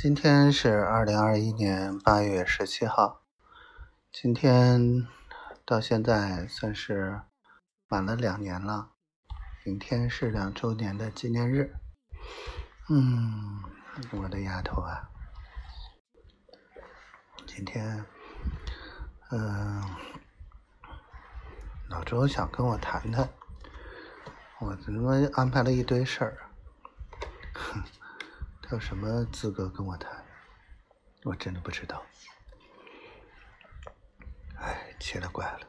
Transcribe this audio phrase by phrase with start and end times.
[0.00, 3.22] 今天是二零二一年八月十七号，
[4.12, 5.08] 今天
[5.64, 7.22] 到现在算是
[7.88, 8.90] 满了两年了，
[9.64, 11.74] 明天是两周年的纪念日。
[12.88, 13.60] 嗯，
[14.12, 15.10] 我的丫头啊，
[17.44, 18.04] 今天，
[19.32, 19.82] 嗯，
[21.88, 23.28] 老周想跟我谈谈，
[24.60, 26.38] 我怎么安排了一堆事儿，
[27.52, 27.82] 哼。
[28.70, 30.22] 有什么资格跟我谈？
[31.24, 32.04] 我真的不知道。
[34.58, 35.60] 哎，奇了怪了，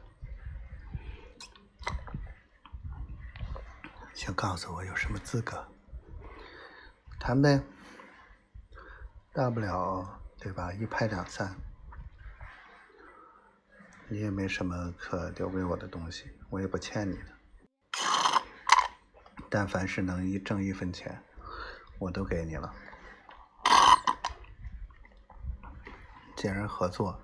[4.12, 5.66] 请告诉我有什么资格
[7.18, 7.62] 谈呗？
[9.32, 10.70] 大不了对吧？
[10.74, 11.56] 一拍两散，
[14.08, 17.32] 你也没什么可留给我的东西，我也不欠你的。
[19.48, 21.24] 但凡是能一挣一分钱，
[22.00, 22.74] 我都给你了。
[26.34, 27.20] 既然合作，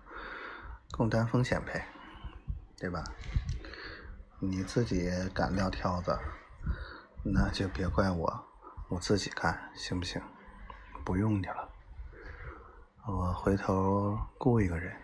[0.92, 1.88] 共担风险呗，
[2.78, 3.02] 对吧？
[4.38, 6.16] 你自己敢撂挑子，
[7.24, 8.44] 那就别怪我，
[8.88, 10.20] 我自己干，行不行？
[11.02, 11.70] 不用你了，
[13.06, 14.94] 我回头雇一个人，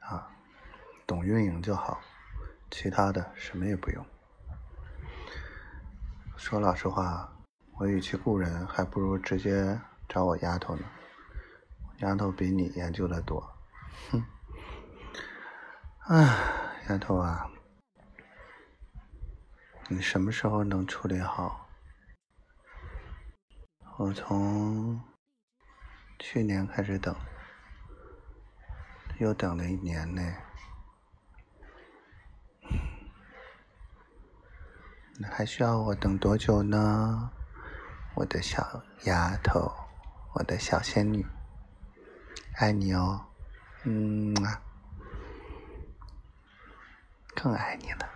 [0.00, 0.30] 啊，
[1.06, 2.00] 懂运营就好，
[2.70, 4.06] 其他的什么也不用。
[6.38, 7.30] 说老实话，
[7.76, 10.82] 我与其雇人，还不如直接找我丫头呢。
[11.98, 13.40] 丫头比你研究的多，
[14.10, 14.24] 哼！
[16.06, 16.38] 哎，
[16.88, 17.50] 丫头啊，
[19.88, 21.68] 你什么时候能处理好？
[23.98, 25.00] 我从
[26.18, 27.14] 去年开始等，
[29.18, 30.22] 又等了一年呢。
[35.16, 37.32] 你还需要我等多久呢？
[38.14, 39.72] 我的小丫头，
[40.34, 41.26] 我的小仙女。
[42.52, 43.20] 爱你哦，
[43.84, 44.32] 嗯，
[47.34, 48.08] 更爱你了。